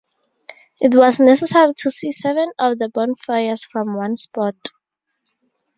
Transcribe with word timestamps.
It 0.81 0.95
was 0.95 1.19
necessary 1.19 1.75
to 1.77 1.91
see 1.91 2.11
seven 2.11 2.49
of 2.57 2.79
the 2.79 2.89
bonfires 2.89 3.63
from 3.63 3.95
one 3.95 4.15
spot. 4.15 4.55